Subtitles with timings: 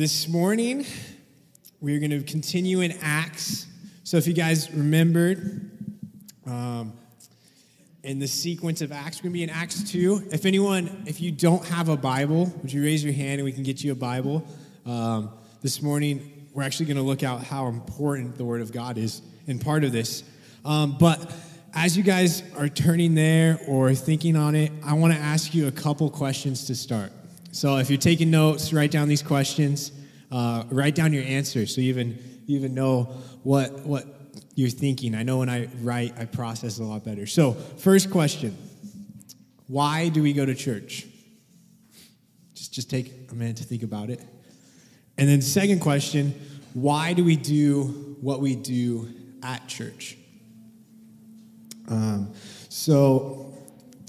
[0.00, 0.86] This morning,
[1.82, 3.66] we're going to continue in Acts.
[4.02, 5.70] So, if you guys remembered,
[6.46, 6.94] um,
[8.02, 10.30] in the sequence of Acts, we're going to be in Acts 2.
[10.32, 13.52] If anyone, if you don't have a Bible, would you raise your hand and we
[13.52, 14.42] can get you a Bible?
[14.86, 18.96] Um, this morning, we're actually going to look at how important the Word of God
[18.96, 20.24] is in part of this.
[20.64, 21.30] Um, but
[21.74, 25.66] as you guys are turning there or thinking on it, I want to ask you
[25.66, 27.12] a couple questions to start.
[27.52, 29.92] So if you're taking notes, write down these questions.
[30.30, 33.02] Uh, write down your answers so you even you even know
[33.42, 34.06] what what
[34.54, 35.14] you're thinking.
[35.14, 37.26] I know when I write, I process a lot better.
[37.26, 38.56] So first question:
[39.66, 41.06] Why do we go to church?
[42.54, 44.20] Just just take a minute to think about it.
[45.18, 46.34] And then second question:
[46.74, 49.08] Why do we do what we do
[49.42, 50.16] at church?
[51.88, 52.32] Um,
[52.68, 53.49] so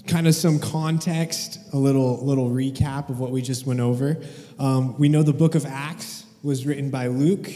[0.06, 4.20] kind of some context, a little little recap of what we just went over.
[4.58, 7.48] Um, we know the book of Acts was written by Luke.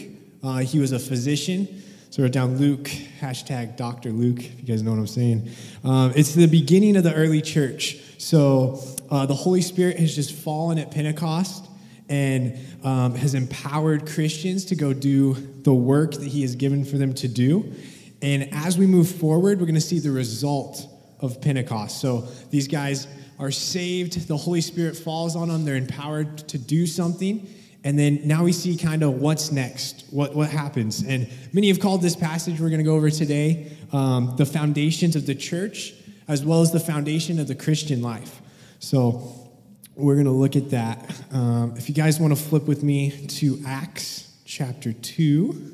[0.43, 1.83] Uh, he was a physician.
[2.09, 2.85] So wrote down Luke,
[3.19, 4.11] hashtag Dr.
[4.11, 5.49] Luke, if you guys know what I'm saying.
[5.83, 7.97] Um, it's the beginning of the early church.
[8.17, 11.65] So uh, the Holy Spirit has just fallen at Pentecost
[12.09, 16.97] and um, has empowered Christians to go do the work that he has given for
[16.97, 17.73] them to do.
[18.21, 20.87] And as we move forward, we're going to see the result
[21.19, 21.99] of Pentecost.
[21.99, 23.07] So these guys
[23.39, 27.47] are saved, the Holy Spirit falls on them, they're empowered to do something.
[27.83, 31.03] And then now we see kind of what's next, what, what happens.
[31.03, 35.15] And many have called this passage we're going to go over today um, the foundations
[35.15, 35.93] of the church,
[36.27, 38.41] as well as the foundation of the Christian life.
[38.79, 39.49] So
[39.95, 41.21] we're going to look at that.
[41.31, 45.73] Um, if you guys want to flip with me to Acts chapter 2.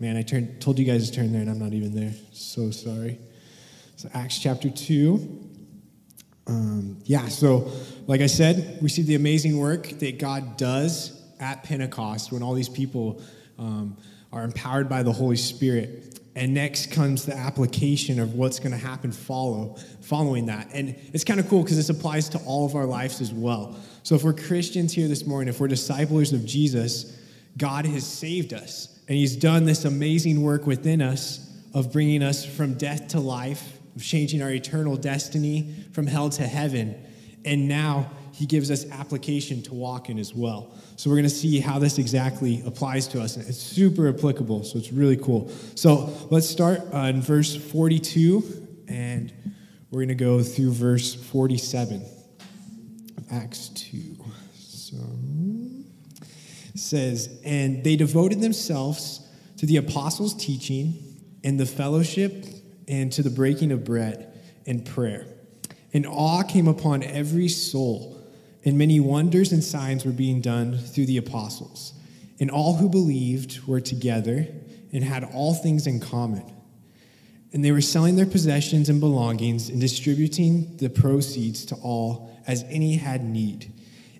[0.00, 2.14] Man, I turned, told you guys to turn there, and I'm not even there.
[2.32, 3.18] So sorry.
[3.98, 5.50] So, Acts chapter 2.
[6.46, 7.68] Um, yeah, so
[8.06, 12.54] like I said, we see the amazing work that God does at Pentecost when all
[12.54, 13.20] these people
[13.58, 13.96] um,
[14.32, 16.20] are empowered by the Holy Spirit.
[16.36, 20.68] And next comes the application of what's going to happen follow, following that.
[20.72, 23.74] And it's kind of cool because this applies to all of our lives as well.
[24.04, 27.18] So if we're Christians here this morning, if we're disciples of Jesus,
[27.56, 28.96] God has saved us.
[29.08, 33.77] And He's done this amazing work within us of bringing us from death to life
[33.98, 36.94] of changing our eternal destiny from hell to heaven.
[37.44, 40.72] And now he gives us application to walk in as well.
[40.94, 43.36] So we're going to see how this exactly applies to us.
[43.36, 45.50] It's super applicable, so it's really cool.
[45.74, 49.32] So let's start uh, on verse 42, and
[49.90, 52.04] we're going to go through verse 47.
[53.32, 53.98] Acts 2.
[54.54, 54.96] So
[56.76, 59.26] says, And they devoted themselves
[59.56, 61.02] to the apostles' teaching
[61.42, 62.44] and the fellowship
[62.88, 64.32] and to the breaking of bread
[64.66, 65.26] and prayer.
[65.92, 68.20] And awe came upon every soul,
[68.64, 71.92] and many wonders and signs were being done through the apostles.
[72.40, 74.46] And all who believed were together
[74.92, 76.44] and had all things in common.
[77.52, 82.64] And they were selling their possessions and belongings and distributing the proceeds to all as
[82.68, 83.72] any had need.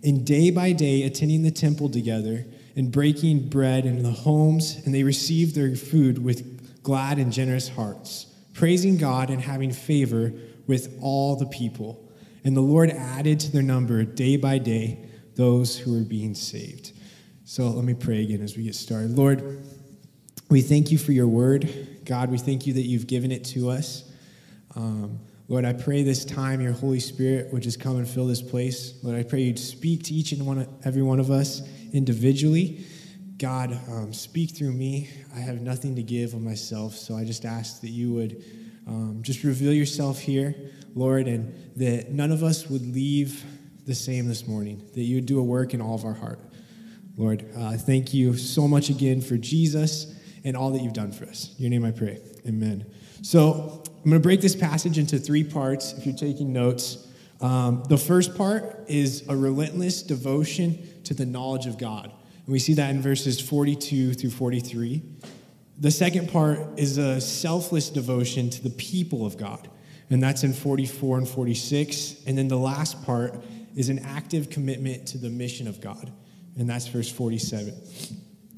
[0.03, 2.47] And day by day, attending the temple together
[2.77, 7.69] and breaking bread in the homes, and they received their food with glad and generous
[7.69, 8.27] hearts
[8.59, 10.33] praising God and having favor
[10.67, 12.11] with all the people.
[12.43, 16.93] And the Lord added to their number day by day those who were being saved.
[17.45, 19.17] So let me pray again as we get started.
[19.17, 19.63] Lord,
[20.51, 21.69] we thank you for your word.
[22.05, 24.11] God, we thank you that you've given it to us.
[24.75, 28.43] Um, Lord, I pray this time your Holy Spirit would just come and fill this
[28.43, 28.99] place.
[29.05, 32.85] Lord, I pray you'd speak to each and one, every one of us individually.
[33.39, 35.09] God, um, speak through me.
[35.35, 38.43] I have nothing to give of myself, so I just ask that you would
[38.89, 40.57] um, just reveal yourself here,
[40.97, 43.45] Lord, and that none of us would leave
[43.87, 46.41] the same this morning, that you would do a work in all of our heart.
[47.17, 51.25] Lord, uh, thank you so much again for Jesus and all that you've done for
[51.25, 51.55] us.
[51.59, 52.21] In your name I pray.
[52.47, 52.87] Amen.
[53.23, 57.07] So I'm going to break this passage into three parts if you're taking notes.
[57.41, 62.13] Um, the first part is a relentless devotion to the knowledge of God.
[62.49, 65.03] And we see that in verses 42 through 43.
[65.81, 69.69] The second part is a selfless devotion to the people of God,
[70.09, 72.23] and that's in 44 and 46.
[72.27, 73.45] And then the last part
[73.77, 76.11] is an active commitment to the mission of God,
[76.57, 77.75] and that's verse 47.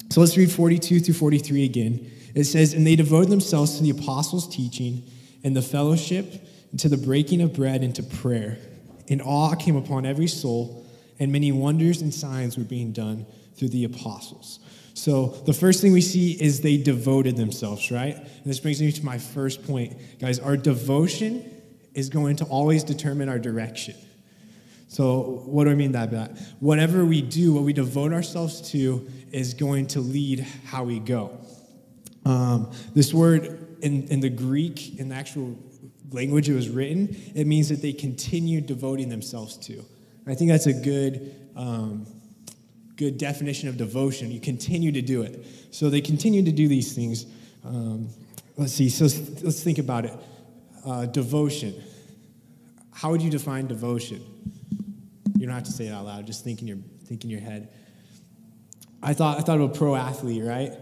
[0.09, 2.11] So let's read 42 through 43 again.
[2.33, 5.03] It says, And they devoted themselves to the apostles' teaching
[5.43, 8.57] and the fellowship, and to the breaking of bread and to prayer.
[9.09, 10.85] And awe came upon every soul,
[11.19, 13.25] and many wonders and signs were being done
[13.61, 14.59] through the apostles.
[14.95, 18.15] So the first thing we see is they devoted themselves, right?
[18.15, 19.93] And this brings me to my first point.
[20.17, 21.45] Guys, our devotion
[21.93, 23.93] is going to always determine our direction.
[24.87, 26.39] So, what do I mean by that?
[26.59, 31.37] Whatever we do, what we devote ourselves to, is going to lead how we go.
[32.25, 35.55] Um, this word in, in the Greek, in the actual
[36.09, 39.85] language it was written, it means that they continued devoting themselves to.
[40.25, 42.07] I think that's a good, um,
[43.01, 44.29] good definition of devotion.
[44.29, 45.43] You continue to do it.
[45.71, 47.25] So they continue to do these things.
[47.65, 48.09] Um,
[48.57, 48.89] let's see.
[48.89, 49.05] So
[49.43, 50.13] let's think about it.
[50.85, 51.73] Uh, devotion.
[52.93, 54.21] How would you define devotion?
[55.35, 56.27] You don't have to say it out loud.
[56.27, 57.69] Just think in your think in your head.
[59.01, 60.73] I thought I thought of a pro athlete, right?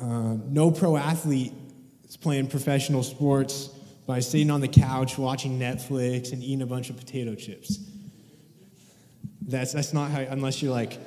[0.00, 1.52] Uh, no pro athlete
[2.08, 3.70] is playing professional sports
[4.06, 7.78] by sitting on the couch watching Netflix and eating a bunch of potato chips.
[9.46, 10.98] That's, that's not how, unless you're like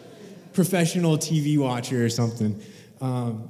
[0.57, 2.59] professional TV watcher or something.
[2.99, 3.47] Um,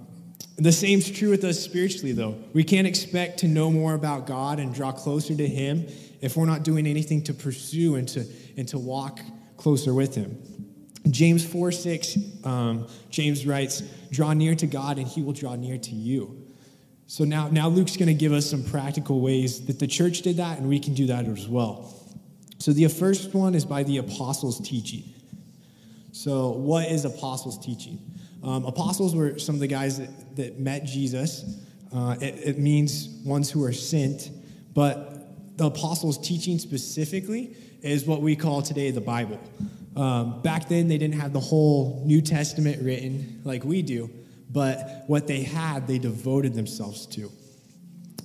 [0.57, 2.36] the same's true with us spiritually, though.
[2.51, 5.88] We can't expect to know more about God and draw closer to Him
[6.19, 8.25] if we're not doing anything to pursue and to,
[8.57, 9.21] and to walk
[9.56, 10.38] closer with Him.
[11.09, 15.77] James 4 6, um, James writes, Draw near to God and He will draw near
[15.77, 16.45] to you.
[17.06, 20.36] So now, now Luke's going to give us some practical ways that the church did
[20.38, 21.94] that, and we can do that as well.
[22.59, 25.13] So the first one is by the apostles' teaching.
[26.18, 28.00] So, what is apostles' teaching?
[28.44, 31.64] Um, apostles were some of the guys that, that met Jesus.
[31.94, 34.31] Uh, it, it means ones who are sent,
[34.74, 39.40] but the apostles' teaching specifically is what we call today the Bible.
[39.96, 44.10] Um, back then, they didn't have the whole New Testament written like we do
[44.50, 47.31] but what they had, they devoted themselves to.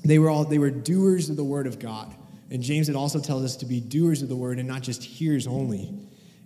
[0.04, 2.14] They were all they were doers of the word of God.
[2.50, 5.02] And James it also tells us to be doers of the word and not just
[5.02, 5.92] hearers only.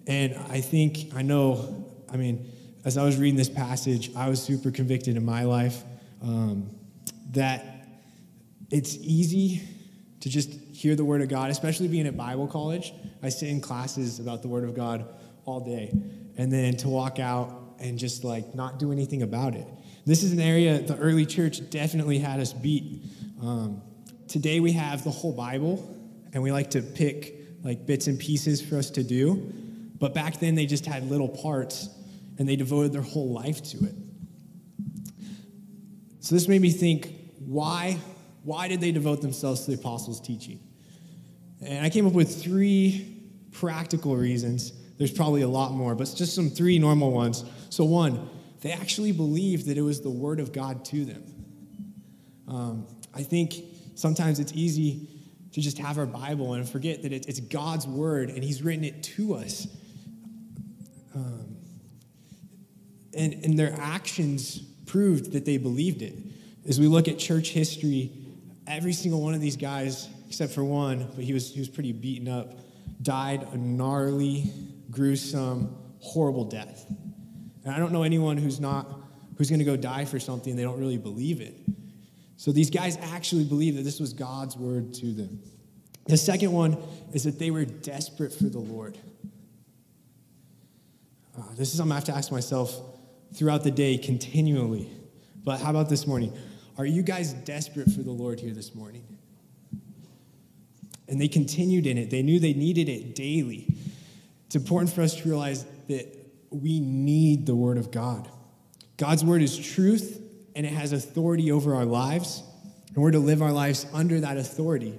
[0.07, 2.51] And I think I know, I mean,
[2.85, 5.83] as I was reading this passage, I was super convicted in my life
[6.23, 6.71] um,
[7.33, 7.89] that
[8.71, 9.63] it's easy
[10.21, 12.93] to just hear the word of God, especially being at Bible college.
[13.23, 15.07] I sit in classes about the word of God
[15.45, 15.93] all day.
[16.37, 19.67] And then to walk out and just like not do anything about it.
[20.05, 23.03] This is an area the early church definitely had us beat.
[23.43, 23.83] Um,
[24.29, 25.97] today we have the whole Bible,
[26.33, 29.53] and we like to pick like bits and pieces for us to do.
[29.99, 31.89] But back then they just had little parts,
[32.39, 33.95] and they devoted their whole life to it.
[36.21, 37.99] So this made me think, why,
[38.43, 40.61] why did they devote themselves to the apostles' teaching?
[41.65, 43.23] And I came up with three
[43.53, 47.45] practical reasons there's probably a lot more, but just some three normal ones.
[47.69, 48.29] So, one,
[48.63, 51.23] they actually believed that it was the word of God to them.
[52.49, 53.55] Um, I think
[53.95, 55.09] sometimes it's easy
[55.53, 59.03] to just have our Bible and forget that it's God's word and He's written it
[59.03, 59.67] to us.
[61.17, 61.57] Um,
[63.17, 66.15] and, and their actions proved that they believed it.
[66.69, 68.13] As we look at church history,
[68.67, 71.93] every single one of these guys, except for one, but he was, he was pretty
[71.93, 72.53] beaten up,
[73.01, 74.53] died a gnarly,
[74.91, 76.85] gruesome, horrible death.
[77.65, 78.87] And I don't know anyone who's not
[79.39, 81.55] who's going to go die for something they don't really believe it.
[82.39, 85.43] So these guys actually believe that this was God's word to them.
[86.07, 86.79] The second one
[87.13, 88.99] is that they were desperate for the Lord.
[91.37, 92.81] Uh, this is something I have to ask myself
[93.35, 94.91] throughout the day continually.
[95.45, 96.33] But how about this morning?
[96.79, 99.05] Are you guys desperate for the Lord here this morning?
[101.09, 102.11] And they continued in it.
[102.11, 103.77] They knew they needed it daily.
[104.47, 106.07] It's important for us to realize that
[106.51, 108.29] we need the Word of God.
[108.97, 110.21] God's Word is truth,
[110.55, 112.43] and it has authority over our lives,
[112.89, 114.99] and we're to live our lives under that authority.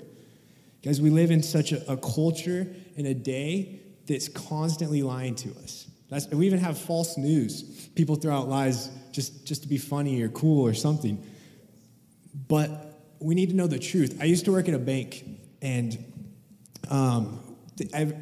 [0.84, 5.50] Guys, we live in such a, a culture and a day that's constantly lying to
[5.64, 5.88] us.
[6.10, 7.64] That's, we even have false news.
[7.96, 11.22] People throw out lies just, just to be funny or cool or something.
[12.48, 12.70] But
[13.20, 14.18] we need to know the truth.
[14.22, 15.26] I used to work at a bank,
[15.62, 15.98] and
[16.90, 17.40] um,
[17.94, 18.14] I've,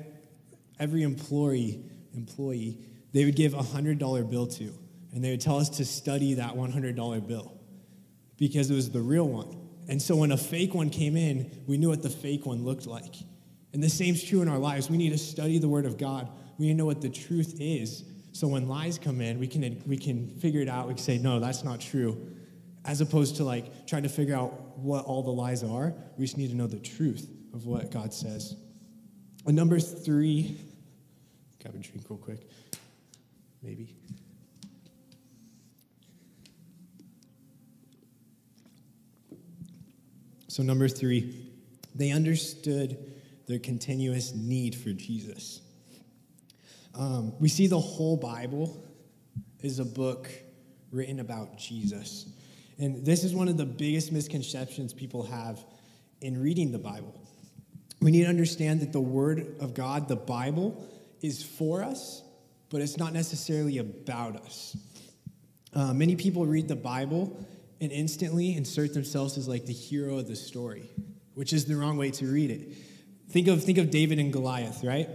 [0.79, 1.83] every employee
[2.15, 2.77] employee
[3.11, 4.73] they would give a hundred dollar bill to,
[5.13, 7.53] and they would tell us to study that one hundred dollar bill
[8.37, 9.57] because it was the real one.
[9.87, 12.87] And so when a fake one came in, we knew what the fake one looked
[12.87, 13.15] like.
[13.73, 14.89] And the same's true in our lives.
[14.89, 16.29] We need to study the Word of God.
[16.57, 18.03] We know what the truth is.
[18.31, 20.87] So when lies come in, we can we can figure it out.
[20.87, 22.31] We can say, no, that's not true.
[22.83, 26.37] As opposed to like trying to figure out what all the lies are, we just
[26.37, 28.55] need to know the truth of what God says.
[29.45, 30.57] And number three,
[31.61, 32.49] grab a drink real quick,
[33.61, 33.95] maybe.
[40.55, 41.51] So, number three,
[41.93, 42.97] they understood
[43.45, 45.61] their continuous need for Jesus.
[46.97, 48.81] Um, we see the whole Bible
[49.61, 50.29] is a book
[50.91, 52.27] written about Jesus.
[52.79, 55.63] And this is one of the biggest misconceptions people have
[56.21, 57.13] in reading the Bible.
[58.01, 60.87] we need to understand that the Word of God, the Bible,
[61.21, 62.21] is for us,
[62.69, 64.77] but it's not necessarily about us.
[65.73, 67.45] Uh, many people read the Bible
[67.81, 70.89] and instantly insert themselves as like the hero of the story,
[71.33, 72.73] which is the wrong way to read it.
[73.29, 75.09] Think of, think of David and Goliath, right?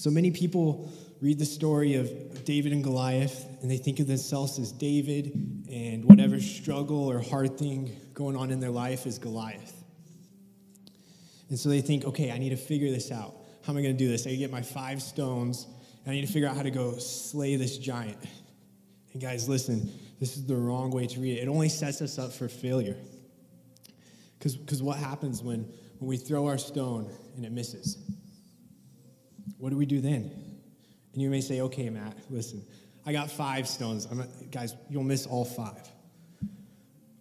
[0.00, 0.90] So many people
[1.20, 5.26] read the story of David and Goliath and they think of themselves as David
[5.70, 9.84] and whatever struggle or hard thing going on in their life is Goliath.
[11.50, 13.34] And so they think, okay, I need to figure this out.
[13.62, 14.26] How am I going to do this?
[14.26, 15.66] I get my five stones
[16.06, 18.24] and I need to figure out how to go slay this giant.
[19.12, 21.42] And guys, listen, this is the wrong way to read it.
[21.42, 22.96] It only sets us up for failure.
[24.38, 27.98] Because what happens when, when we throw our stone and it misses?
[29.58, 30.30] What do we do then?
[31.12, 32.64] And you may say, okay, Matt, listen,
[33.04, 34.06] I got five stones.
[34.10, 35.88] I'm not, guys, you'll miss all five.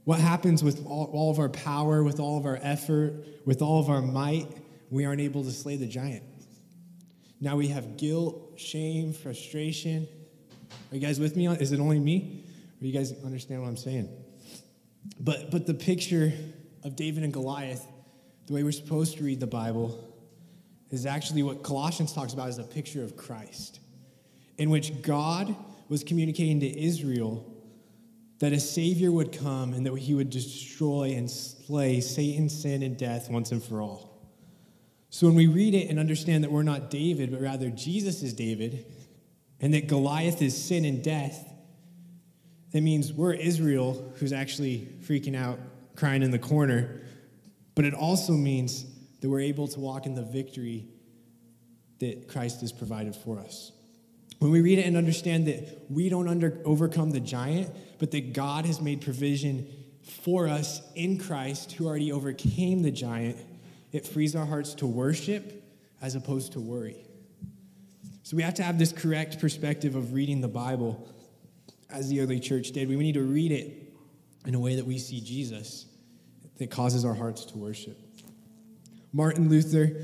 [0.04, 3.80] What happens with all, all of our power, with all of our effort, with all
[3.80, 4.48] of our might?
[4.90, 6.24] We aren't able to slay the giant.
[7.40, 10.08] Now we have guilt, shame, frustration.
[10.92, 11.48] Are you guys with me?
[11.48, 12.46] Is it only me?
[12.82, 14.10] Or you guys understand what I'm saying?
[15.20, 16.34] But, but the picture
[16.84, 17.86] of David and Goliath,
[18.48, 20.09] the way we're supposed to read the Bible,
[20.92, 23.80] is actually what Colossians talks about as a picture of Christ,
[24.58, 25.56] in which God
[25.88, 27.46] was communicating to Israel
[28.40, 32.98] that a Savior would come and that he would destroy and slay Satan, sin, and
[32.98, 34.10] death once and for all.
[35.10, 38.34] So when we read it and understand that we're not David, but rather Jesus is
[38.34, 38.86] David,
[39.60, 41.52] and that Goliath is sin and death,
[42.72, 45.60] that means we're Israel who's actually freaking out,
[45.96, 47.02] crying in the corner.
[47.76, 48.86] But it also means
[49.22, 50.88] that we're able to walk in the victory
[52.00, 53.72] that Christ has provided for us.
[54.40, 58.34] When we read it and understand that we don't under, overcome the giant, but that
[58.34, 59.68] God has made provision
[60.24, 63.38] for us in Christ who already overcame the giant,
[63.92, 65.64] it frees our hearts to worship
[66.02, 67.06] as opposed to worry.
[68.24, 71.10] So we have to have this correct perspective of reading the Bible
[71.90, 72.88] as the early church did.
[72.88, 73.92] We need to read it
[74.46, 75.86] in a way that we see Jesus
[76.60, 77.98] that causes our hearts to worship.
[79.12, 79.96] Martin Luther,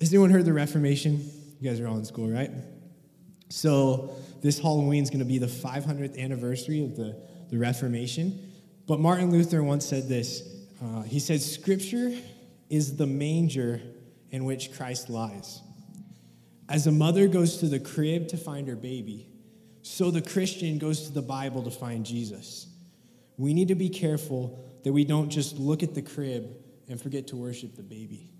[0.00, 1.30] has anyone heard the Reformation?
[1.60, 2.50] You guys are all in school, right?
[3.48, 7.16] So this Halloween is going to be the 500th anniversary of the,
[7.50, 8.52] the Reformation.
[8.86, 10.42] But Martin Luther once said this.
[10.82, 12.12] Uh, he said, Scripture
[12.68, 13.80] is the manger
[14.30, 15.60] in which Christ lies.
[16.68, 19.28] As a mother goes to the crib to find her baby,
[19.82, 22.68] so the Christian goes to the Bible to find Jesus.
[23.36, 26.56] We need to be careful that we don't just look at the crib
[26.88, 28.30] and forget to worship the baby.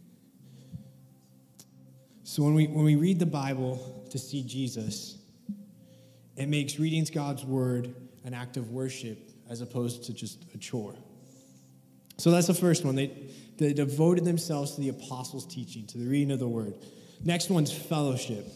[2.31, 5.19] So when we, when we read the Bible to see Jesus,
[6.37, 9.19] it makes reading God's word an act of worship
[9.51, 10.95] as opposed to just a chore.
[12.19, 12.95] So that's the first one.
[12.95, 13.11] They,
[13.59, 16.75] they devoted themselves to the apostles' teaching, to the reading of the word.
[17.25, 18.47] Next one's fellowship,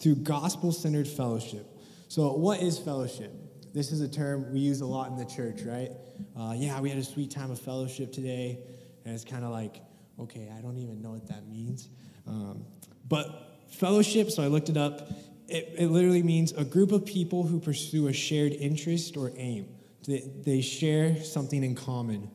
[0.00, 1.68] through gospel centered fellowship.
[2.08, 3.32] So, what is fellowship?
[3.72, 5.92] This is a term we use a lot in the church, right?
[6.36, 8.58] Uh, yeah, we had a sweet time of fellowship today,
[9.04, 9.82] and it's kind of like,
[10.18, 11.90] okay, I don't even know what that means.
[12.26, 12.64] Um,
[13.10, 15.10] but fellowship, so I looked it up,
[15.48, 19.66] it, it literally means a group of people who pursue a shared interest or aim.
[20.06, 22.30] They, they share something in common.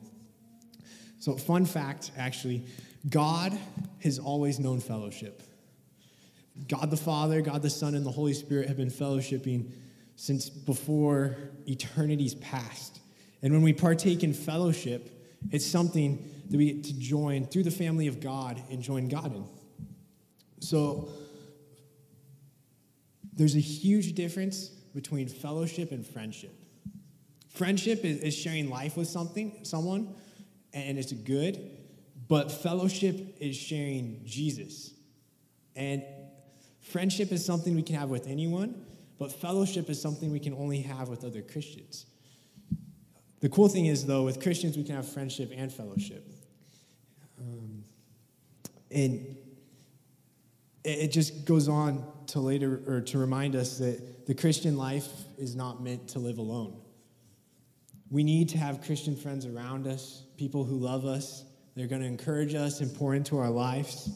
[1.18, 2.66] So, fun fact actually,
[3.08, 3.58] God
[4.02, 5.42] has always known fellowship.
[6.68, 9.72] God the Father, God the Son, and the Holy Spirit have been fellowshipping
[10.16, 13.00] since before eternity's past.
[13.42, 15.10] And when we partake in fellowship,
[15.50, 19.34] it's something that we get to join through the family of God and join God
[19.34, 19.44] in.
[20.66, 21.08] So
[23.32, 26.54] there's a huge difference between fellowship and friendship.
[27.48, 30.14] Friendship is, sharing life with something, someone,
[30.74, 31.70] and it's good,
[32.28, 34.92] but fellowship is sharing Jesus.
[35.74, 36.02] And
[36.86, 38.86] Friendship is something we can have with anyone,
[39.18, 42.06] but fellowship is something we can only have with other Christians.
[43.40, 46.24] The cool thing is, though, with Christians, we can have friendship and fellowship.
[47.40, 47.82] Um,
[48.92, 49.35] and
[50.86, 55.54] it just goes on to later, or to remind us that the Christian life is
[55.54, 56.80] not meant to live alone.
[58.10, 61.44] We need to have Christian friends around us, people who love us.
[61.74, 64.10] They're going to encourage us and pour into our lives.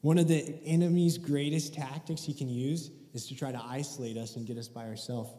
[0.00, 4.36] One of the enemy's greatest tactics he can use is to try to isolate us
[4.36, 5.30] and get us by ourselves.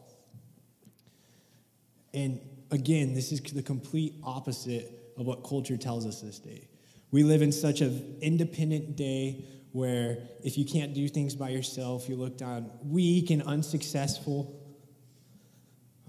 [2.14, 6.68] And again, this is the complete opposite of what culture tells us this day.
[7.10, 12.08] We live in such an independent day where if you can't do things by yourself,
[12.08, 14.60] you look down weak and unsuccessful.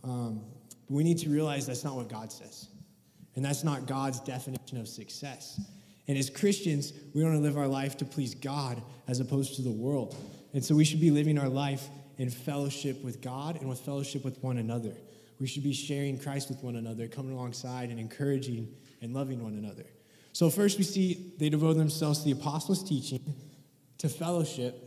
[0.03, 0.41] Um,
[0.89, 2.67] we need to realize that's not what God says.
[3.35, 5.59] And that's not God's definition of success.
[6.07, 9.61] And as Christians, we want to live our life to please God as opposed to
[9.61, 10.15] the world.
[10.53, 11.87] And so we should be living our life
[12.17, 14.93] in fellowship with God and with fellowship with one another.
[15.39, 18.67] We should be sharing Christ with one another, coming alongside and encouraging
[19.01, 19.85] and loving one another.
[20.33, 23.21] So, first, we see they devote themselves to the apostles' teaching,
[24.01, 24.83] to fellowship.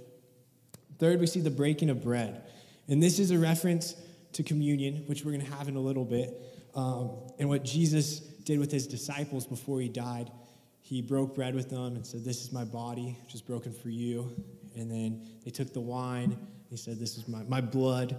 [0.98, 2.42] Third, we see the breaking of bread.
[2.88, 3.94] And this is a reference
[4.32, 6.34] to communion, which we're going to have in a little bit,
[6.74, 10.32] um, and what Jesus did with his disciples before he died.
[10.80, 13.88] He broke bread with them and said, This is my body, which is broken for
[13.88, 14.32] you.
[14.74, 16.36] And then they took the wine.
[16.68, 18.16] He said, This is my, my blood.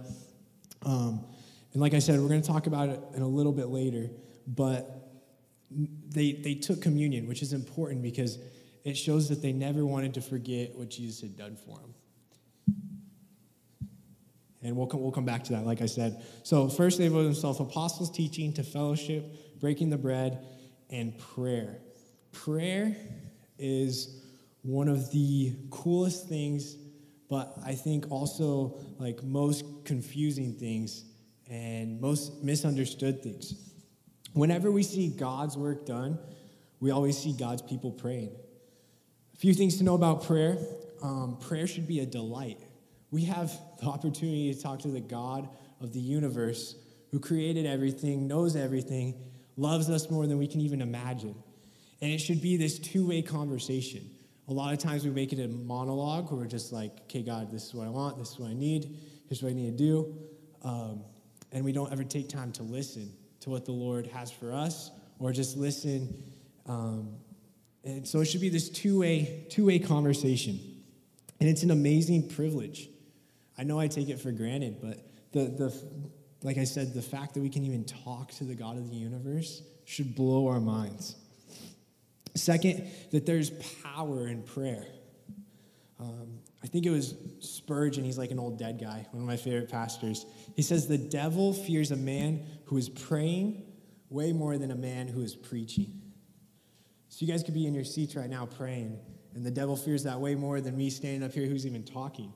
[0.82, 1.26] Um,
[1.74, 4.08] and like I said, we're going to talk about it in a little bit later,
[4.46, 5.10] but
[5.70, 8.38] they, they took communion, which is important because
[8.86, 11.92] it shows that they never wanted to forget what Jesus had done for them.
[14.62, 16.22] And we'll come, we'll come back to that, like I said.
[16.44, 20.38] So, first, they devoted themselves apostles' teaching, to fellowship, breaking the bread,
[20.88, 21.80] and prayer.
[22.30, 22.96] Prayer
[23.58, 24.22] is
[24.62, 26.76] one of the coolest things,
[27.28, 31.06] but I think also like most confusing things
[31.50, 33.72] and most misunderstood things.
[34.32, 36.20] Whenever we see God's work done,
[36.78, 38.30] we always see God's people praying.
[39.36, 40.56] A few things to know about prayer
[41.02, 42.58] um, prayer should be a delight.
[43.10, 45.46] We have the opportunity to talk to the God
[45.78, 46.74] of the universe
[47.10, 49.14] who created everything, knows everything,
[49.58, 51.34] loves us more than we can even imagine.
[52.00, 54.10] And it should be this two way conversation.
[54.48, 57.52] A lot of times we make it a monologue where we're just like, okay, God,
[57.52, 58.96] this is what I want, this is what I need,
[59.28, 60.14] here's what I need to do.
[60.62, 61.02] Um,
[61.52, 64.92] and we don't ever take time to listen to what the Lord has for us
[65.18, 66.22] or just listen.
[66.64, 67.16] Um,
[67.86, 70.58] and so it should be this two way, two way conversation.
[71.38, 72.88] And it's an amazing privilege.
[73.56, 74.98] I know I take it for granted, but
[75.32, 75.90] the, the,
[76.42, 78.96] like I said, the fact that we can even talk to the God of the
[78.96, 81.14] universe should blow our minds.
[82.34, 83.50] Second, that there's
[83.84, 84.86] power in prayer.
[86.00, 89.36] Um, I think it was Spurgeon, he's like an old dead guy, one of my
[89.36, 90.26] favorite pastors.
[90.56, 93.62] He says, The devil fears a man who is praying
[94.10, 96.02] way more than a man who is preaching.
[97.16, 98.98] So you guys could be in your seats right now praying,
[99.34, 102.30] and the devil fears that way more than me standing up here who's even talking.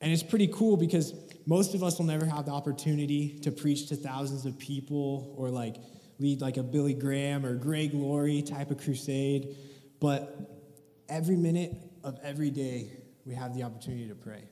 [0.00, 1.12] And it's pretty cool because
[1.44, 5.50] most of us will never have the opportunity to preach to thousands of people or
[5.50, 5.74] like
[6.20, 9.56] lead like a Billy Graham or Greg Laurie type of crusade.
[9.98, 10.38] But
[11.08, 12.92] every minute of every day,
[13.24, 14.44] we have the opportunity to pray,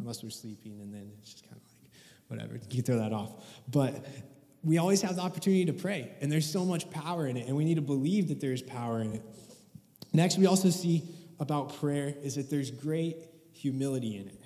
[0.00, 1.92] unless we're sleeping, and then it's just kind of like,
[2.28, 3.42] whatever, you can throw that off.
[3.68, 4.04] But
[4.66, 7.56] we always have the opportunity to pray, and there's so much power in it, and
[7.56, 9.22] we need to believe that there's power in it.
[10.12, 11.04] Next, we also see
[11.38, 13.16] about prayer is that there's great
[13.52, 14.40] humility in it.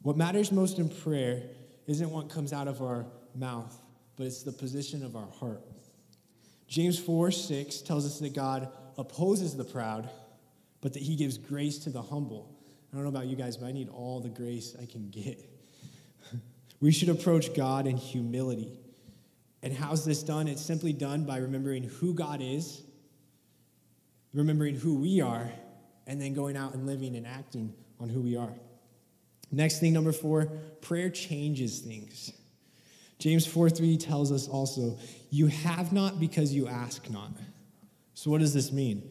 [0.00, 1.42] What matters most in prayer
[1.86, 3.76] isn't what comes out of our mouth,
[4.16, 5.60] but it's the position of our heart.
[6.66, 10.08] James 4 6 tells us that God opposes the proud,
[10.80, 12.56] but that he gives grace to the humble.
[12.90, 15.44] I don't know about you guys, but I need all the grace I can get.
[16.80, 18.78] We should approach God in humility.
[19.62, 20.46] And how's this done?
[20.46, 22.82] It's simply done by remembering who God is,
[24.32, 25.50] remembering who we are,
[26.06, 28.52] and then going out and living and acting on who we are.
[29.50, 30.46] Next thing, number four,
[30.80, 32.32] prayer changes things.
[33.18, 34.96] James 4 3 tells us also,
[35.30, 37.32] You have not because you ask not.
[38.14, 39.02] So, what does this mean?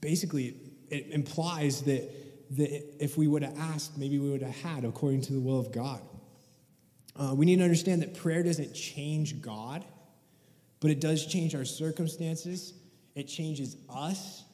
[0.00, 0.56] Basically,
[0.88, 5.22] it implies that, that if we would have asked, maybe we would have had according
[5.22, 6.00] to the will of God.
[7.16, 9.84] Uh, we need to understand that prayer doesn't change God,
[10.80, 12.74] but it does change our circumstances,
[13.14, 14.44] it changes us,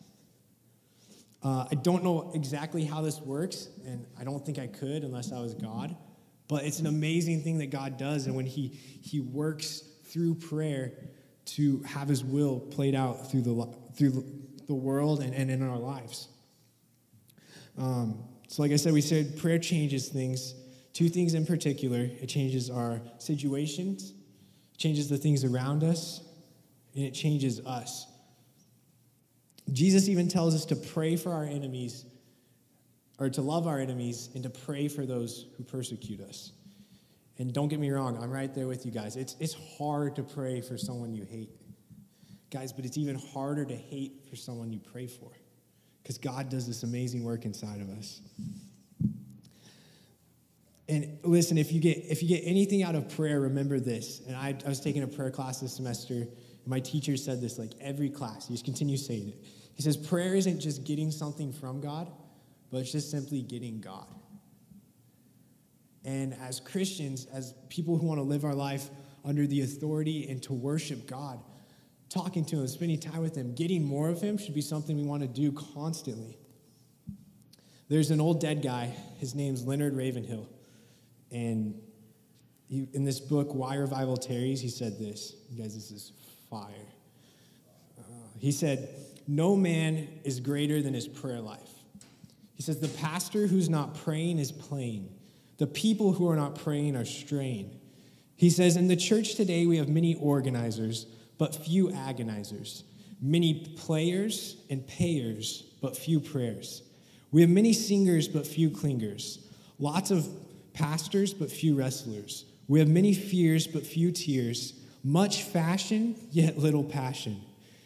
[1.42, 5.32] uh, I don't know exactly how this works, and I don't think I could unless
[5.32, 5.96] I was God.
[6.48, 10.92] But it's an amazing thing that God does, and when He He works through prayer
[11.46, 14.24] to have His will played out through the through
[14.66, 16.28] the world and, and in our lives.
[17.78, 20.54] Um, so, like I said, we said prayer changes things.
[20.92, 24.12] Two things in particular: it changes our situations,
[24.76, 26.22] changes the things around us,
[26.94, 28.06] and it changes us.
[29.72, 32.04] Jesus even tells us to pray for our enemies,
[33.18, 36.52] or to love our enemies, and to pray for those who persecute us.
[37.38, 39.16] And don't get me wrong, I'm right there with you guys.
[39.16, 41.50] It's, it's hard to pray for someone you hate.
[42.50, 45.30] Guys, but it's even harder to hate for someone you pray for.
[46.02, 48.20] Because God does this amazing work inside of us.
[50.90, 54.20] And listen, if you get if you get anything out of prayer, remember this.
[54.26, 57.58] And I, I was taking a prayer class this semester, and my teacher said this
[57.58, 58.48] like every class.
[58.48, 59.44] He just continues saying it.
[59.74, 62.10] He says, prayer isn't just getting something from God,
[62.70, 64.06] but it's just simply getting God.
[66.04, 68.90] And as Christians, as people who want to live our life
[69.24, 71.40] under the authority and to worship God,
[72.08, 75.04] talking to him, spending time with him, getting more of him should be something we
[75.04, 76.36] want to do constantly.
[77.88, 80.48] There's an old dead guy, his name's Leonard Ravenhill.
[81.30, 81.80] And
[82.68, 85.34] he, in this book, Why Revival Tarries, he said this.
[85.50, 86.12] You guys, this is
[86.48, 86.70] fire.
[87.98, 88.02] Uh,
[88.38, 88.88] he said,
[89.26, 91.70] No man is greater than his prayer life.
[92.54, 95.08] He says, The pastor who's not praying is playing.
[95.58, 97.78] The people who are not praying are straying.
[98.36, 101.06] He says, In the church today, we have many organizers,
[101.38, 102.84] but few agonizers,
[103.20, 106.82] many players and payers, but few prayers.
[107.32, 109.38] We have many singers, but few clingers,
[109.78, 110.28] lots of
[110.80, 112.46] pastors, but few wrestlers.
[112.66, 117.40] We have many fears, but few tears, much fashion, yet little passion.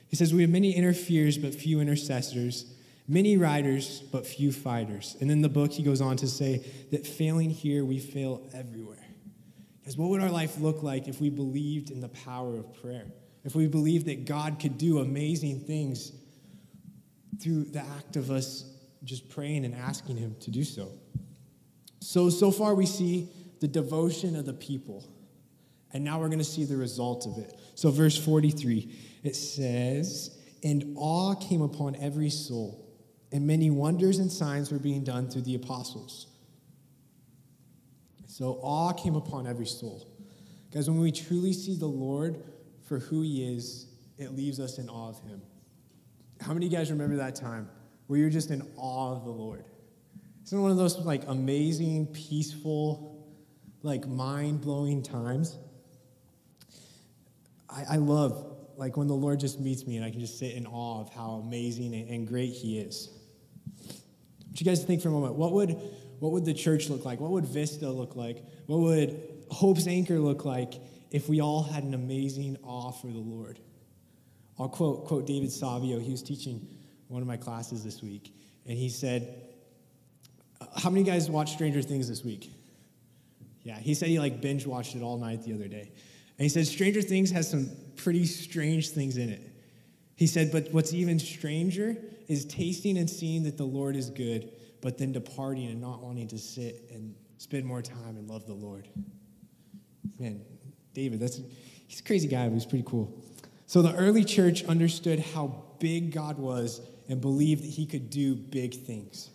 [0.09, 2.66] He says, We have many interferes, but few intercessors,
[3.09, 5.16] many riders, but few fighters.
[5.20, 9.04] And in the book, he goes on to say that failing here, we fail everywhere.
[9.80, 13.07] Because what would our life look like if we believed in the power of prayer?
[13.44, 16.12] If we believed that God could do amazing things
[17.40, 18.70] through the act of us
[19.02, 20.88] just praying and asking Him to do so.
[22.04, 25.08] So, so far we see the devotion of the people.
[25.94, 27.58] And now we're going to see the result of it.
[27.76, 32.86] So, verse 43, it says, And awe came upon every soul,
[33.32, 36.26] and many wonders and signs were being done through the apostles.
[38.26, 40.06] So, awe came upon every soul.
[40.74, 42.36] Guys, when we truly see the Lord
[42.86, 43.86] for who he is,
[44.18, 45.40] it leaves us in awe of him.
[46.42, 47.70] How many of you guys remember that time
[48.08, 49.64] where you're just in awe of the Lord?
[50.44, 53.26] Isn't one of those like amazing, peaceful,
[53.83, 55.57] like mind blowing times?
[57.70, 60.52] I, I, love like when the Lord just meets me and I can just sit
[60.54, 63.09] in awe of how amazing and, and great He is.
[64.50, 65.78] But you guys think for a moment, what would
[66.20, 67.20] what would the church look like?
[67.20, 68.44] What would Vista look like?
[68.66, 70.74] What would Hope's Anchor look like
[71.11, 73.59] if we all had an amazing awe for the Lord?
[74.59, 75.98] I'll quote quote David Savio.
[75.98, 76.68] He was teaching
[77.09, 78.35] one of my classes this week,
[78.66, 79.53] and he said,
[80.76, 82.52] "How many guys watched Stranger Things this week?"
[83.62, 85.90] Yeah, he said he like binge watched it all night the other day.
[86.38, 89.40] And he said, Stranger Things has some pretty strange things in it.
[90.16, 91.96] He said, but what's even stranger
[92.28, 96.28] is tasting and seeing that the Lord is good, but then departing and not wanting
[96.28, 98.88] to sit and spend more time and love the Lord.
[100.18, 100.40] Man,
[100.92, 101.40] David, that's
[101.87, 103.22] he's a crazy guy, but he's pretty cool.
[103.66, 108.34] So the early church understood how big God was and believed that he could do
[108.34, 109.30] big things.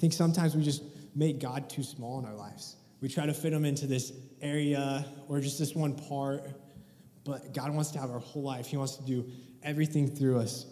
[0.00, 0.82] I think sometimes we just
[1.14, 2.76] make God too small in our lives.
[3.02, 6.48] We try to fit him into this area or just this one part,
[7.22, 8.68] but God wants to have our whole life.
[8.68, 9.30] He wants to do
[9.62, 10.64] everything through us.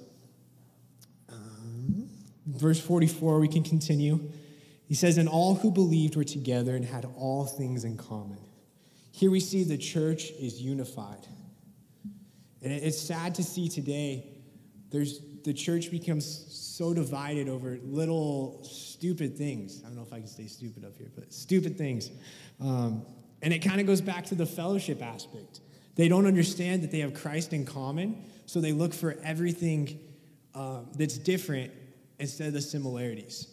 [1.30, 2.08] Um,
[2.46, 4.32] verse 44, we can continue.
[4.86, 8.38] He says, And all who believed were together and had all things in common.
[9.12, 11.26] Here we see the church is unified.
[12.62, 14.26] And it's sad to see today,
[14.90, 16.24] there's, the church becomes
[16.54, 19.82] so divided over little stupid things.
[19.82, 22.10] I don't know if I can say stupid up here, but stupid things.
[22.60, 23.04] Um,
[23.42, 25.60] and it kind of goes back to the fellowship aspect.
[25.94, 29.98] They don't understand that they have Christ in common, so they look for everything
[30.54, 31.72] uh, that's different
[32.18, 33.48] instead of the similarities.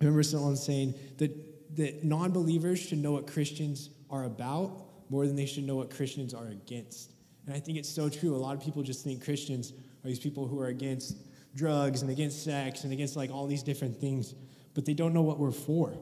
[0.00, 4.72] I remember someone saying that, that non believers should know what Christians are about
[5.10, 7.12] more than they should know what Christians are against.
[7.46, 8.34] And I think it's so true.
[8.34, 9.72] A lot of people just think Christians
[10.04, 11.16] are these people who are against
[11.54, 14.34] drugs and against sex and against like all these different things
[14.74, 15.96] but they don't know what we're for.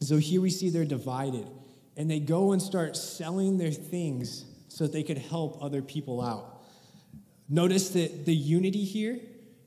[0.00, 1.48] So here we see they're divided,
[1.96, 6.20] and they go and start selling their things so that they could help other people
[6.20, 6.62] out.
[7.48, 9.20] Notice that the unity here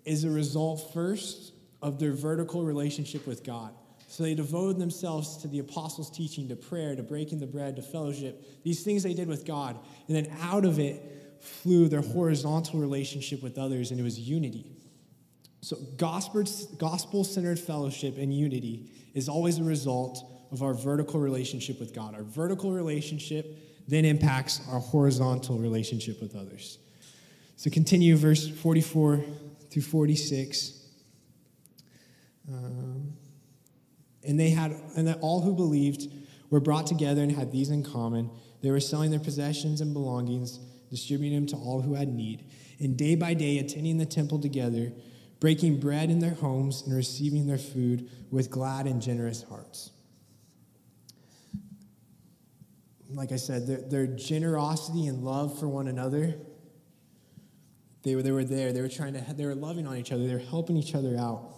[0.06, 3.74] is a result first of their vertical relationship with God.
[4.08, 7.82] So they devoted themselves to the apostles' teaching, to prayer, to breaking the bread, to
[7.82, 9.78] fellowship, these things they did with God.
[10.08, 14.66] And then out of it flew their horizontal relationship with others, and it was unity.
[15.62, 21.94] So, gospel centered fellowship and unity is always a result of our vertical relationship with
[21.94, 22.14] God.
[22.14, 26.78] Our vertical relationship then impacts our horizontal relationship with others.
[27.56, 29.24] So, continue verse 44
[29.72, 30.86] through 46.
[32.48, 33.14] Um,
[34.24, 36.12] and they had, and that all who believed
[36.50, 38.30] were brought together and had these in common.
[38.62, 40.60] They were selling their possessions and belongings,
[40.96, 42.46] distributing them to all who had need,
[42.80, 44.92] and day by day attending the temple together
[45.40, 49.92] breaking bread in their homes and receiving their food with glad and generous hearts.
[53.10, 56.36] Like I said, their, their generosity and love for one another,
[58.04, 58.74] they were, they were there.
[58.74, 60.26] They were trying to, they were loving on each other.
[60.26, 61.54] They were helping each other out.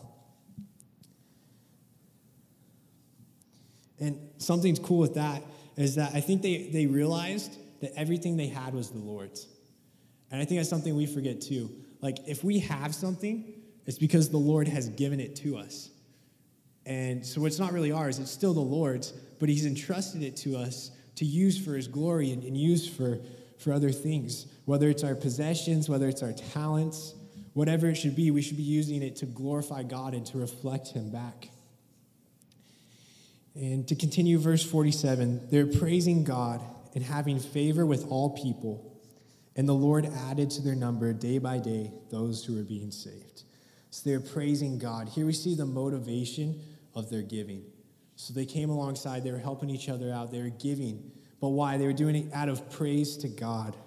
[3.99, 5.43] And something's cool with that
[5.75, 9.47] is that I think they, they realized that everything they had was the Lord's.
[10.31, 11.69] And I think that's something we forget too.
[12.01, 13.53] Like, if we have something,
[13.85, 15.89] it's because the Lord has given it to us.
[16.85, 20.57] And so it's not really ours, it's still the Lord's, but He's entrusted it to
[20.57, 23.19] us to use for His glory and, and use for,
[23.57, 24.47] for other things.
[24.65, 27.13] Whether it's our possessions, whether it's our talents,
[27.53, 30.89] whatever it should be, we should be using it to glorify God and to reflect
[30.89, 31.49] Him back.
[33.55, 36.61] And to continue, verse 47 they're praising God
[36.97, 38.99] and having favor with all people.
[39.55, 43.43] And the Lord added to their number day by day those who were being saved.
[43.91, 45.07] So they're praising God.
[45.07, 46.59] Here we see the motivation
[46.95, 47.63] of their giving.
[48.15, 51.11] So they came alongside, they were helping each other out, they were giving.
[51.39, 51.77] But why?
[51.77, 53.77] They were doing it out of praise to God.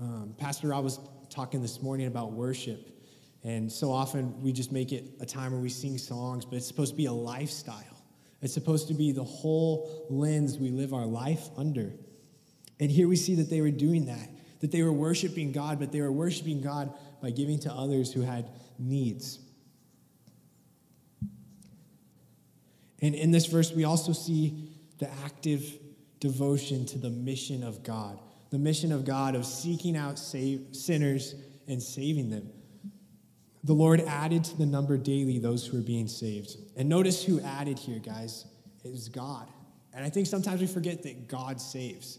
[0.00, 2.98] Um, Pastor Rob was talking this morning about worship.
[3.44, 6.66] And so often we just make it a time where we sing songs, but it's
[6.66, 7.99] supposed to be a lifestyle.
[8.42, 11.92] It's supposed to be the whole lens we live our life under.
[12.78, 15.92] And here we see that they were doing that, that they were worshiping God, but
[15.92, 18.48] they were worshiping God by giving to others who had
[18.78, 19.38] needs.
[23.02, 25.78] And in this verse, we also see the active
[26.18, 28.18] devotion to the mission of God,
[28.50, 31.34] the mission of God of seeking out save, sinners
[31.66, 32.50] and saving them.
[33.64, 36.56] The Lord added to the number daily those who were being saved.
[36.76, 38.46] And notice who added here, guys.
[38.84, 39.48] is God.
[39.92, 42.18] And I think sometimes we forget that God saves.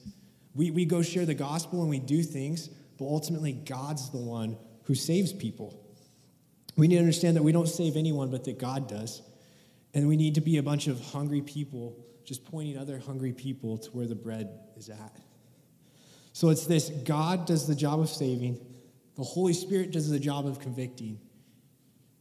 [0.54, 4.58] We, we go share the gospel and we do things, but ultimately, God's the one
[4.84, 5.82] who saves people.
[6.76, 9.22] We need to understand that we don't save anyone, but that God does.
[9.94, 13.78] And we need to be a bunch of hungry people, just pointing other hungry people
[13.78, 15.18] to where the bread is at.
[16.34, 18.60] So it's this God does the job of saving,
[19.16, 21.20] the Holy Spirit does the job of convicting,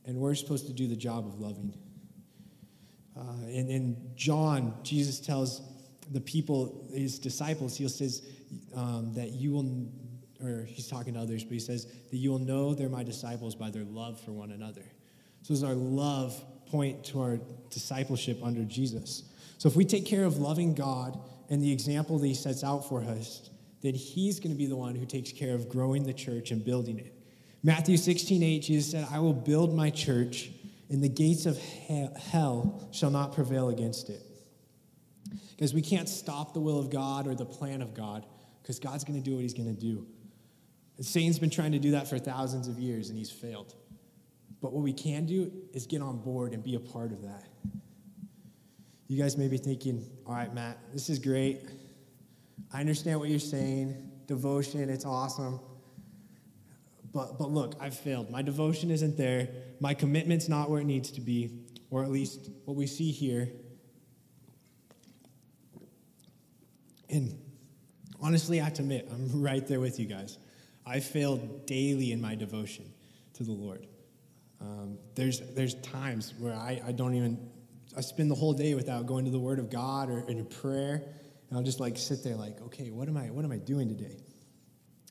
[0.06, 1.74] and we're supposed to do the job of loving.
[3.16, 5.62] Uh, and in John, Jesus tells
[6.10, 8.26] the people, his disciples, he says
[8.74, 9.88] um, that you will,
[10.42, 13.54] or he's talking to others, but he says that you will know they're my disciples
[13.54, 14.84] by their love for one another.
[15.42, 17.38] So does our love point to our
[17.70, 19.24] discipleship under Jesus?
[19.58, 21.18] So if we take care of loving God
[21.50, 23.50] and the example that he sets out for us,
[23.82, 26.64] then he's going to be the one who takes care of growing the church and
[26.64, 27.14] building it.
[27.62, 30.51] Matthew 16, 8, Jesus said, I will build my church,
[30.88, 34.23] and the gates of hell shall not prevail against it.
[35.51, 38.25] Because we can't stop the will of God or the plan of God,
[38.62, 40.07] because God's going to do what he's going to do.
[40.96, 43.75] And Satan's been trying to do that for thousands of years, and he's failed.
[44.62, 47.44] But what we can do is get on board and be a part of that.
[49.07, 51.62] You guys may be thinking, all right, Matt, this is great.
[52.73, 54.11] I understand what you're saying.
[54.27, 55.61] Devotion, it's awesome.
[57.12, 58.31] But, but look, I've failed.
[58.31, 59.49] My devotion isn't there.
[59.81, 61.51] My commitment's not where it needs to be,
[61.90, 63.49] or at least what we see here.
[67.09, 67.37] And
[68.20, 70.38] honestly, I have to admit, I'm right there with you guys.
[70.87, 72.92] I fail daily in my devotion
[73.35, 73.87] to the Lord.
[74.61, 77.51] Um, there's, there's times where I, I don't even,
[77.96, 81.03] I spend the whole day without going to the Word of God or in prayer.
[81.49, 83.88] And I'll just like sit there like, okay, what am I, what am I doing
[83.88, 84.16] today?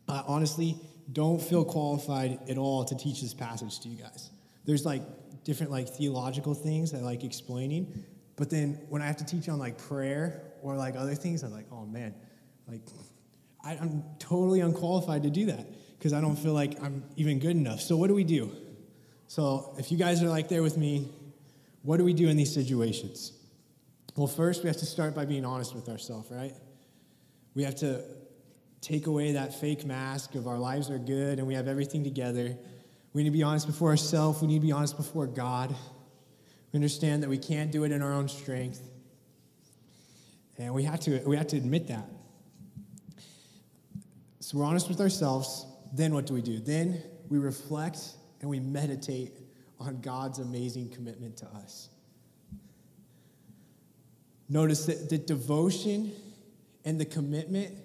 [0.08, 0.80] Uh, honestly,
[1.12, 4.30] don't feel qualified at all to teach this passage to you guys.
[4.66, 5.02] There's like
[5.44, 9.60] different like theological things I like explaining, but then when I have to teach on
[9.60, 12.14] like prayer or like other things, I'm like, oh man,
[12.68, 12.82] like
[13.64, 15.66] I, I'm totally unqualified to do that
[15.98, 17.82] because I don't feel like I'm even good enough.
[17.82, 18.52] So what do we do?
[19.28, 21.10] So if you guys are like there with me,
[21.84, 23.34] what do we do in these situations?
[24.16, 26.54] Well, first we have to start by being honest with ourselves, right?
[27.56, 28.04] We have to
[28.82, 32.58] take away that fake mask of our lives are good and we have everything together.
[33.14, 34.42] We need to be honest before ourselves.
[34.42, 35.76] We need to be honest before God.
[36.72, 38.82] We understand that we can't do it in our own strength.
[40.58, 42.06] And we have to, we have to admit that.
[44.40, 45.66] So we're honest with ourselves.
[45.94, 46.60] Then what do we do?
[46.60, 48.00] Then we reflect
[48.42, 49.34] and we meditate
[49.80, 51.90] on God's amazing commitment to us.
[54.50, 56.12] Notice that the devotion
[56.84, 57.76] and the commitment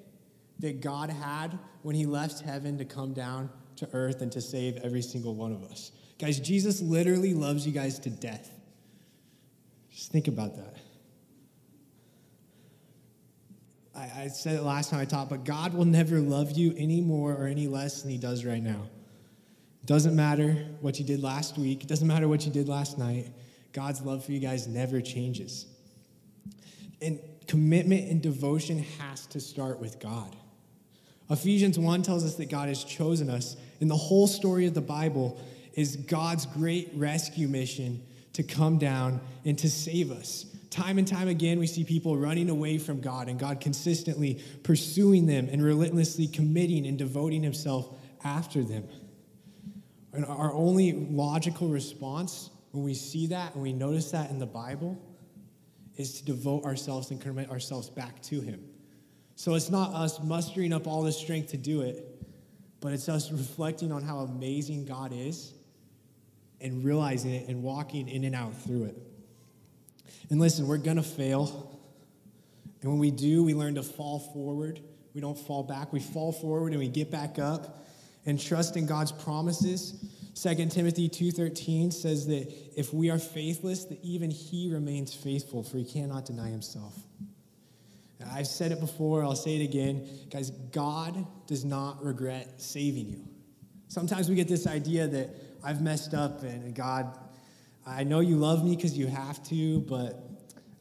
[0.61, 4.77] that God had when he left heaven to come down to earth and to save
[4.79, 5.93] every single one of us.
[6.19, 8.51] Guys, Jesus literally loves you guys to death.
[9.91, 10.77] Just think about that.
[13.97, 17.01] I, I said it last time I taught, but God will never love you any
[17.01, 18.89] more or any less than he does right now.
[19.83, 22.99] It doesn't matter what you did last week, it doesn't matter what you did last
[22.99, 23.29] night.
[23.73, 25.67] God's love for you guys never changes.
[27.03, 30.35] And commitment and devotion has to start with God.
[31.31, 34.81] Ephesians 1 tells us that God has chosen us, and the whole story of the
[34.81, 35.41] Bible
[35.75, 38.03] is God's great rescue mission
[38.35, 42.51] to come down and to save us, Time and time again, we see people running
[42.51, 48.65] away from God and God consistently pursuing them and relentlessly committing and devoting himself after
[48.65, 48.83] them.
[50.13, 54.47] And our only logical response when we see that and we notice that in the
[54.47, 55.01] Bible
[55.97, 58.61] is to devote ourselves and commit ourselves back to him.
[59.37, 62.05] So it's not us mustering up all the strength to do it,
[62.81, 65.53] but it's us reflecting on how amazing God is
[66.61, 68.97] and realizing it and walking in and out through it.
[70.31, 71.79] And listen, we're going to fail.
[72.81, 74.81] And when we do, we learn to fall forward.
[75.15, 75.93] We don't fall back.
[75.93, 77.87] We fall forward and we get back up
[78.27, 79.95] and trust in God's promises.
[80.35, 85.79] 2 Timothy 2:13 says that if we are faithless, that even he remains faithful, for
[85.79, 86.95] he cannot deny himself.
[88.33, 90.09] I've said it before, I'll say it again.
[90.31, 93.29] Guys, God does not regret saving you.
[93.89, 95.31] Sometimes we get this idea that
[95.63, 97.19] I've messed up and God,
[97.87, 100.29] I know you love me because you have to, but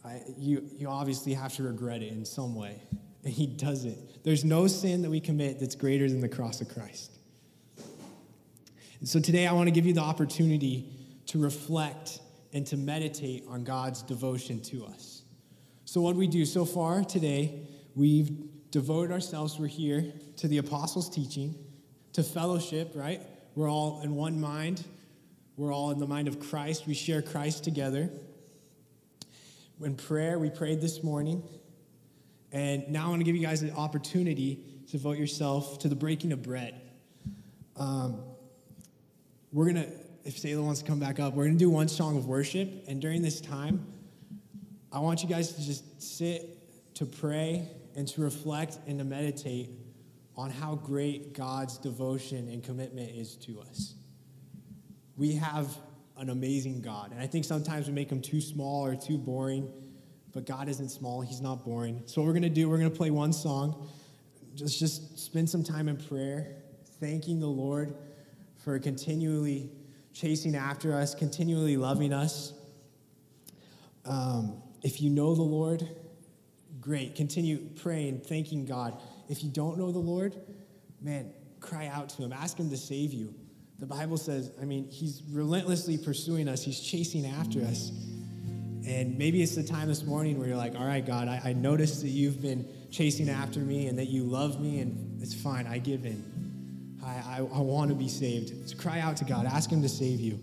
[0.03, 2.81] I, you, you obviously have to regret it in some way.
[3.23, 4.23] And He doesn't.
[4.23, 7.11] There's no sin that we commit that's greater than the cross of Christ.
[8.99, 10.89] And so today I want to give you the opportunity
[11.27, 12.19] to reflect
[12.51, 15.12] and to meditate on God's devotion to us.
[15.93, 18.31] So, what we do so far today, we've
[18.71, 21.53] devoted ourselves, we're here to the apostles' teaching,
[22.13, 23.21] to fellowship, right?
[23.53, 24.83] We're all in one mind.
[25.55, 26.87] We're all in the mind of Christ.
[26.87, 28.09] We share Christ together.
[29.83, 31.43] In prayer, we prayed this morning.
[32.51, 35.95] And now I want to give you guys an opportunity to devote yourself to the
[35.95, 36.73] breaking of bread.
[37.77, 38.19] Um,
[39.51, 39.91] we're going to,
[40.25, 42.85] if Selah wants to come back up, we're going to do one song of worship.
[42.87, 43.92] And during this time,
[44.93, 49.71] I want you guys to just sit, to pray, and to reflect and to meditate
[50.35, 53.95] on how great God's devotion and commitment is to us.
[55.17, 55.67] We have
[56.17, 57.11] an amazing God.
[57.11, 59.67] And I think sometimes we make him too small or too boring,
[60.31, 62.03] but God isn't small, he's not boring.
[62.05, 63.89] So what we're going to do, we're going to play one song.
[64.53, 66.55] Just just spend some time in prayer,
[66.99, 67.95] thanking the Lord
[68.63, 69.71] for continually
[70.13, 72.53] chasing after us, continually loving us.
[74.05, 75.87] Um, if you know the Lord,
[76.79, 77.15] great.
[77.15, 79.01] Continue praying, thanking God.
[79.29, 80.35] If you don't know the Lord,
[81.01, 82.33] man, cry out to Him.
[82.33, 83.33] Ask Him to save you.
[83.79, 87.91] The Bible says, I mean, He's relentlessly pursuing us, He's chasing after us.
[88.85, 91.53] And maybe it's the time this morning where you're like, all right, God, I, I
[91.53, 95.65] noticed that you've been chasing after me and that you love me, and it's fine,
[95.67, 96.97] I give in.
[97.01, 98.69] I, I, I want to be saved.
[98.69, 100.37] So cry out to God, ask Him to save you.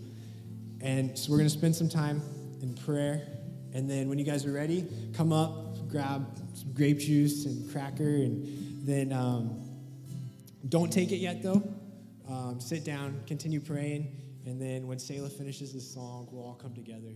[0.81, 2.21] And so we're going to spend some time
[2.63, 3.27] in prayer.
[3.73, 8.03] And then when you guys are ready, come up, grab some grape juice and cracker,
[8.03, 9.61] and then um,
[10.69, 11.63] don't take it yet though.
[12.29, 16.73] Um, sit down, continue praying, and then when Selah finishes this song, we'll all come
[16.73, 17.11] together